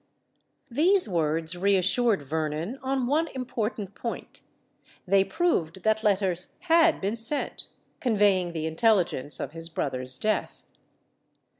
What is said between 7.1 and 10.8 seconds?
sent, conveying the intelligence of his brother's death.